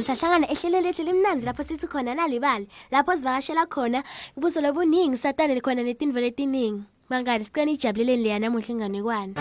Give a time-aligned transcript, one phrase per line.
[0.00, 4.02] kuze kwenteka bangani sahlangana ehlelweni lethu limnanzi lapho sithi khona nalibali lapho sivakashela khona
[4.36, 6.82] ubuso lobuningi satane khona netinvo letiningi.
[7.10, 9.34] Bangani sicela ijabuleleni leya namuhla inganekwane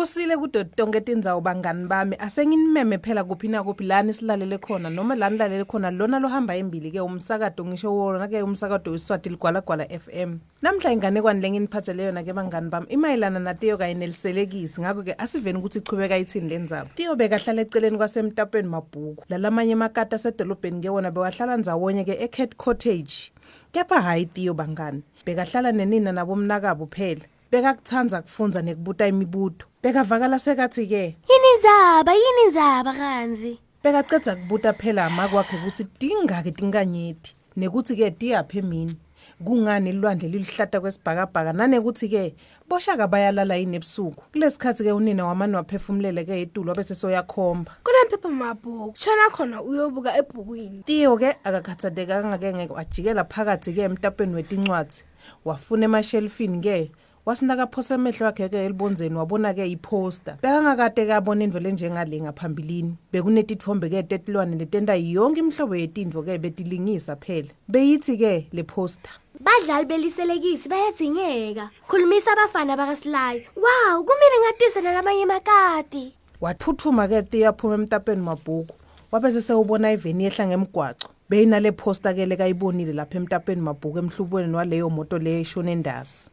[0.00, 2.16] kusile kudo tonke tindzawo bangani bami.
[2.16, 6.90] Asenginimeme phela kuphi na kuphi lani silalele khona noma lani lalele khona lona lohamba embili
[6.90, 12.70] ke umsakado ngisho wona ke umsakado wesiswati ligwalagwala FM namhla inganekwane lenginiphathele yona ke bangani
[12.70, 12.86] bami?
[12.88, 18.68] Imayelana natiyo kanye neliselekisi ngakho ke asiveni ukuthi ichubeka ithini lendzaba tiyo bekahlala eceleni kwasemtapweni
[18.68, 19.24] mabhuku.
[19.28, 23.32] Lalamanye makata asedolobheni ke wona bewahlala ndzawonye ke ecat cottage
[23.72, 27.28] kepha hayi tiyo bangani bekahlala nenina nabomnakabo phela.
[27.52, 33.58] Bekakuthanda kufunza nekubuta imibuto bekavakala sekathi-ke yini indzaba yini indzaba kanzi?
[33.84, 38.96] bekacedza kubuta phela amakwakhe ukuthi tingaki tinkanyeti nekuthi-ke tiyaphi emini?
[39.44, 41.52] Kungani ilwandle liluhlata kwesibhakabhaka?
[41.52, 42.34] Nanekuthi-ke
[42.68, 44.22] boshaka bayalala yini ebusuku?
[44.32, 47.72] Kulesi khathi-ke unina wamane waphefumulele-ke etulo bese soyakhomba.
[47.84, 48.94] Kunemphepha mabhuku?
[48.96, 50.82] Shona khona uyobuka ebhukwini.
[50.84, 55.04] Tiyo-ke akakhathatekanga-ke ngeke wajikela phakathi-ke emtapweni wetincwadzi.
[55.44, 56.90] Wafuna emashelifini-ke
[57.26, 62.94] wasinakaphosa amehlo akhe-ke elibonzeni wabona-ke iphosta bekangakade kabona into lenjengale ngaphambilini.
[63.12, 67.48] Bekunetitfombe-ke tetilwane letenta yonke imihlobo yetintfo-ke betilingisa phela.
[67.68, 69.10] Beyithi-ke le phosta
[69.40, 71.70] badlali beliselekisi bayadzingeka.
[71.88, 73.42] Khulumisa abafana bakasilayo.
[73.56, 78.74] Wawu kumele ngatise nalamanye makati waphuthuma-ke tiyaphuma emtapeni mabhuku.
[79.12, 81.08] Wabese sewubona iveni yehla ngemgwaco.
[81.30, 86.30] Beyinale phosta-ke lekayibonile lapha emtapeni mabhuku emhlubweni waleyo moto leyo eshone endasi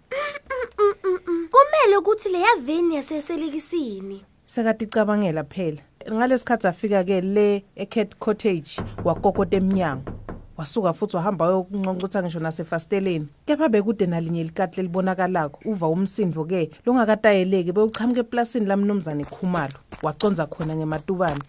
[1.98, 4.24] kumele ukuthi leya veni yaseselekisini.
[4.46, 5.82] Sekaticabangela phela.
[6.12, 10.12] Ngalesikhathi afika-ke le ecat cottage wakokota emnyango.
[10.58, 13.28] Wasuka futhi wahamba yokunconcotha ngisho nasefasteleni.
[13.46, 19.74] Kepha bekude nalinye likati lelibonakalako uva umsindo-ke longakatayeleki bewuchamuka eplasini lamnumzane khumalo.
[20.02, 21.42] Waconza khona ngematubane.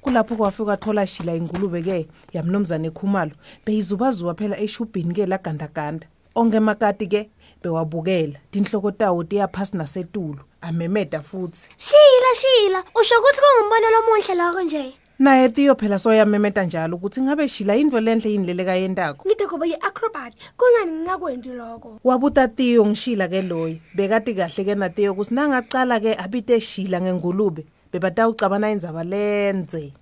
[0.00, 3.32] Kulapho kwafika wathola shila ingulube-ke yamnumzane khumalo.
[3.66, 6.06] Beyizubazuba phela eshubhini-ke lagandaganda.
[6.34, 7.30] Onke makati-ke
[7.62, 8.38] bewabukela.
[8.50, 11.68] Tinhloko tawo tiyaphasi nasetulo amemeda futhi.
[11.78, 12.84] Shila shila.
[12.94, 14.94] Usho ukuthi kungumbono lomuhle loko nje?
[15.18, 20.34] Naye tiyo phela soyamemeta njalo ukuthi ngabe shila yintfo lenhle yini lelekayentako ngide kuba yi-acrobat.
[20.56, 22.00] Kungani ngingakwendi lokho?
[22.04, 27.64] Wabuta tiyo ngishila ke loyo bekati kahle ke natiyo ukuthi nangacala ke abite shila ngengulube
[27.92, 29.92] bebatawucabana indzaba lenze.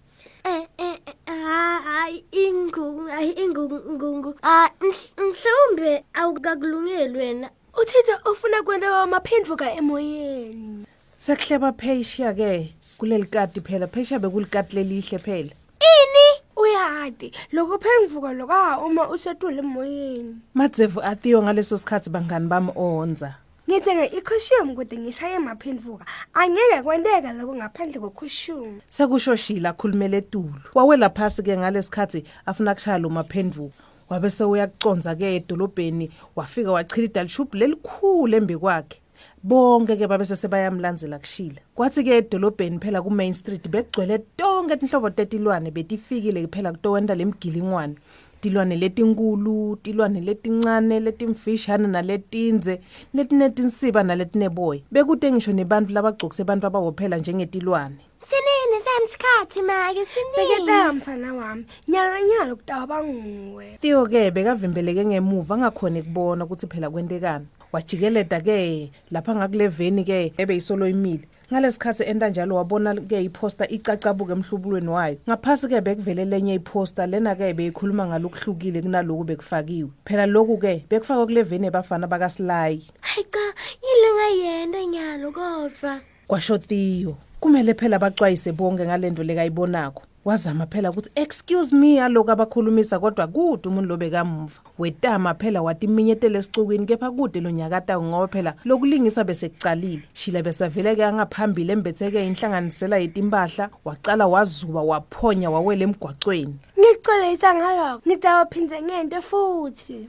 [2.13, 7.51] Hayi ingungu hayi ingungu ah mhl- mhlawumbe awukakulungeli wena.
[7.83, 10.87] Uthitha ufuna kwenta wamaphendvuka emoyeni.
[11.19, 13.87] Sekuhleba pheshiya ke kuleli kati phela.
[13.87, 15.51] Pheshiya bekulikati lelihle phela.
[15.81, 16.27] Ini?
[16.57, 20.37] Uyati loko phendvuka loka uma usetule emoyeni.
[20.55, 23.35] Madzevu atiyo ngaleso sikhathi bangani bami onza.
[23.73, 31.11] Ngithenge ikhushum kude ngishaye maphendvuka angeke kwenteka loko ngaphandle kwekhushum sekusho shila akhulumele etulu wawela
[31.11, 33.73] phasi-ke ngalesikhathi afuna kushaya lo maphendvuko
[34.11, 38.99] wabe sewuyakuconza-ke edolobheni wafika wachilida lishubhu lelikhulu embi kwakhe.
[39.43, 46.73] Bonke-ke babese sebayamlandzela kushila kwathi-ke edolobheni phela ku-main street begcwele tonke tinhlobo tetilwane betifikile phela
[46.73, 47.97] kutowenta lemgilingwane
[48.43, 52.81] tilwane letinkulu tilwane letincane letimfishane naletinze
[53.15, 57.97] letinetinsiba naletineboya bekute ngisho nebantfu labagcokise bantfu ababophela njengetilwane.
[58.29, 60.37] Sinini samsikhathi make sinini?
[60.37, 61.65] Beketeka mfana wami.
[61.89, 63.79] Nyalo nyalo kutawa banguwe.
[63.81, 71.29] Tiyo-ke bekavimbeleke ngemuva angakhoni kubona ukuthi phela kwentekani wajikeleda-ke lapha ngakule veni-ke ebeyisolo imile.
[71.53, 75.17] Ngalesikhathi enta njalo wabona-ke iphosta icacabuke emhlubulweni wayo.
[75.29, 79.91] Ngaphasi-ke bekuvele lenye iphosta lena-ke beyikhuluma ngalokuhlukile kunaloku bekufakiwe.
[80.05, 83.45] Phela loku-ke bekufakwe kule veni ebafana bakasilayi hayi cha
[83.85, 86.01] yile ngayenda nyalo kodwa.
[86.27, 92.99] Kwasho tiyo kumele phela baxwayise bonke ngalento lekayibonakho wazama phela ukuthi excuse me aloku abakhulumisa
[92.99, 99.25] kodwa kude umuntu lobekamuva wetama phela watiminyetela esicukwini kepha kude lo nyakatayo ngoba phela lokulingisa
[99.25, 100.03] besekucalile.
[100.13, 106.57] Shila besavele-ke angaphambili embethe-ke inhlanganisela yetimpahla wacala wazuba waphonya wawela emgwacweni.
[106.79, 110.09] Ngikucolisa ngaloko ngitawaphinze ngente futhi.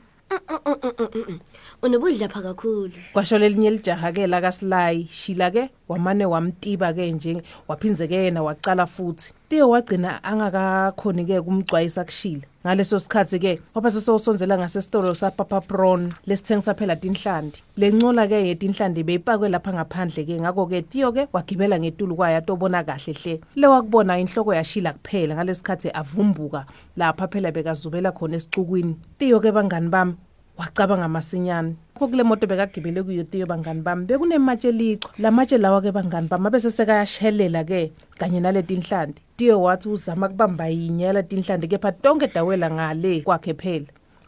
[1.81, 2.91] Unobudlapha kakhulu.
[3.13, 9.33] Kwasho lelinye lijaha-ke lakasilayi shila-ke wamane wamtiba-ke nje waphinze-ke yena wacala futhi.
[9.53, 17.91] Tiyo wagcina angakakhoni-ke kumgcwayisa kushila ngaleso sikhathi-ke waba sesewusonzela ngasesitolo sapapapron lesithengisa phela tinhlandi le
[17.91, 20.41] ncola-ke yetinhlandi beyipakwe lapha ngaphandle-ke.
[20.41, 23.41] Ngako-ke tiyo-ke wagibela ngetulu kwayo atobona kahle hle.
[23.55, 26.65] Le wakubona inhloko yashila kuphela ngalesikhathi avumbuka
[26.97, 28.97] lapha phela bekazubela khona esicukwini.
[29.19, 30.13] Tiyo-ke bangani bami
[30.57, 31.75] wacabanga masinyane.
[31.99, 36.27] Pho kule moto bekagibele kuyo tiyo bangani bami bekunematshe lichwa la matshe lawa ke bangani
[36.27, 39.21] bami abe sesekayashelela ke kanye naleti nhlanti.
[39.37, 43.87] Tiyo wathi uzama kubamba yinye yaleti nhlanti kepha tonke dawela ngale kwakhe phela.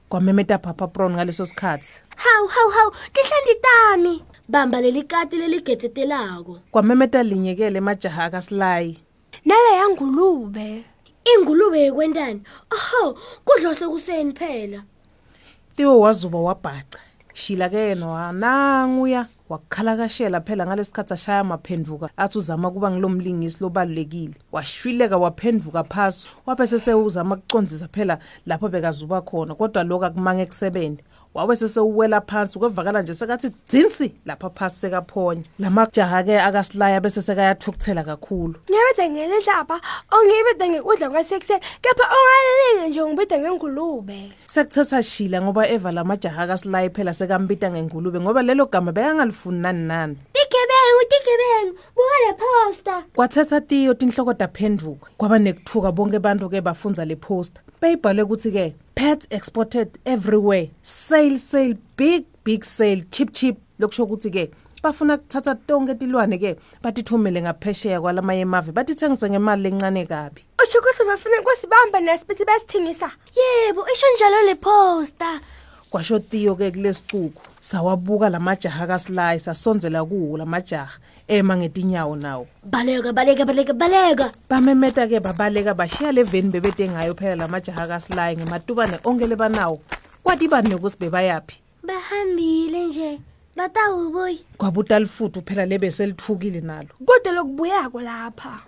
[0.10, 2.00] Kwamemeta papa pron ngaleso sikhathi.
[2.16, 4.24] Hawu hawu hawu tinhlanti tami.
[4.48, 9.00] Bamba leli kati leligetsetelako kwamemeta linyekele emajaha akasilayi.
[9.46, 10.84] Naleya ngulube
[11.26, 12.42] ingulube yekwentani.
[12.72, 14.84] Oho kudla sekuseni phela.
[15.76, 17.00] Tiwo wazuba wabhaca.
[17.34, 24.34] Shila ke yena wananguya wakhalakashela phela ngalesikhathi ashaya amaphenduka athi uzama kuba ngilomlingisi lobalulekile.
[24.52, 31.04] Washwileka waphenduka phasi wabe sesewuzama ukucondzisa phela lapho bekazuba khona kodwa lokhu akumange ekusebente
[31.36, 35.44] wabe sesewuwela phansi kwevakala nje sekathi dzinsi lapha phasi sekaphonya.
[35.60, 38.56] Lamajaha-ke akasilaya bese sekayathukuthela kakhulu.
[38.70, 44.32] Ngiyabeda ngelidlapha ongiyibeda ngekudla kwasekuseni kepha ongalilinge nje ngibeda ngengulube.
[44.48, 50.18] Sekuthetha shila ngoba eva lamajaha akasilayi phela sekambita ngengulube ngoba lelo gama bekangalifuni nani nani.
[50.34, 57.06] Tigebengu tigebengu buka le posta kwathetha tiyo tinhlokoda phenduka kwaba nekuthuka bonke abantu ke bafunza
[57.06, 57.62] le poster.
[57.82, 60.70] Beyibhalwe ukuthi ke pets exported everywhere.
[60.84, 63.58] Sale sale big big sale cheap cheap.
[63.80, 64.52] Lokusho ukuthi ke
[64.84, 70.42] bafuna kuthatha tonke tilwane ke batithumele ngaphesheya kwalamanye emave batithengise ngemali lencane kabi.
[70.64, 75.42] Usho ukuthi bafuna kusibamba nasibithi basithengisa yebo isho njalo le posta
[75.96, 82.48] kwasho tiyo ke kulesicuku sawabuka lamajaha kasilayi sasonzela kuwo lamajaha ema ngetinyawo nawo.
[82.64, 84.32] Baleka baleka baleka baleka.
[84.50, 89.80] Bamemeta ke babaleka bashiya le veni bebede ngayo phela lamajaha kasilayi ngematubane onke lebanawo
[90.24, 91.56] kwathi bani nokuthi bebayaphi?
[91.84, 93.20] Bahambile nje
[93.56, 94.44] batawubuyi.
[94.58, 96.90] Kwabuta lifuthu phela lebeselithukile nalo.
[97.06, 98.60] Kodwa lokubuyako lapha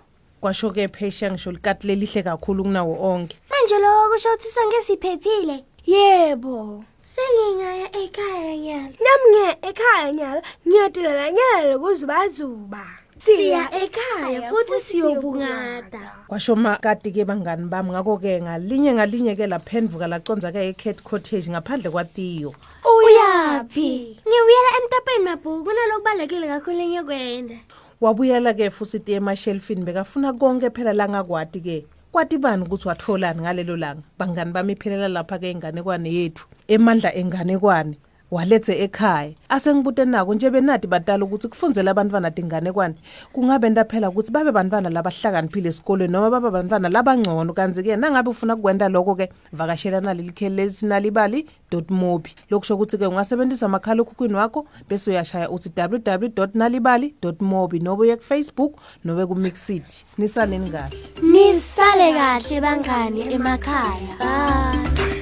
[0.42, 3.36] kwasho ke phesha ngisho likati lelihle kakhulu kunawo onke.
[3.50, 6.84] Manje loko kusho ukuthi sangesiphephile yebo
[7.18, 8.94] sengingaya ekhaya nyalo.
[9.02, 12.86] Nami ngiya ekhaya nyala ngiyatilela nyala lokuzubazuba.
[13.18, 20.54] Siya ekhaya futhi siyobungata kwasho makati ke bangani bami ngako-ke ngalinye ngalinye ke laphendvuka laconza
[20.54, 22.54] ke ecat cottage ngaphandle kwatiyo.
[22.86, 24.22] Uyaphi?
[24.22, 27.58] Ngibuyela emtapeni mabhuku kunalokubalulekile kakhulu engiyokwenda.
[27.98, 31.60] Wabuyela ke futhi tiye emashelfini bekafuna konke phela langakwati
[32.08, 34.04] ke kwati bani ukuthi watholani ngalelo langa?
[34.20, 36.46] Bangani bami iphelela lapha ke inganekwane yethu?
[36.68, 37.98] Emandla enganekwane
[38.32, 39.32] walethe ekhaya.
[39.50, 42.96] Asengibute nako nje benadi badala ukuthi kufunzela abantwana dinganekwane
[43.34, 47.54] kungabe ndaphela ukuthi babe bantwana labahlakaniphile esikolweni noma babe bantwana labangcono.
[47.54, 51.48] Kanti-ke nangabe ufuna kukwenta lokho-ke vakashela naleli kheli lesinalibali
[51.90, 52.36] mobi.
[52.50, 58.80] Lokusho ukuthi-ke ungasebenzisa amakhala ekhukhwini wakho bese uyashaya uthi www nalibali mobi nobe uye kufacebook
[59.06, 60.98] nobe kumixit nisaneni kahle.
[61.22, 64.18] Nisale kahle bangani emakhaya.
[64.20, 65.17] Bye.